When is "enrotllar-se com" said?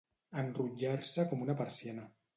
0.43-1.47